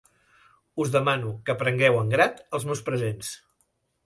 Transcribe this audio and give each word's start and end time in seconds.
Us 0.83 0.93
demano 0.95 1.33
que 1.51 1.57
prengueu 1.59 2.01
en 2.01 2.11
grat 2.15 2.43
els 2.59 2.67
meus 2.71 2.83
presents. 2.89 3.31